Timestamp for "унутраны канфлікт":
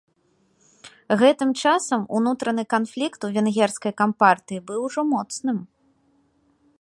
2.19-3.19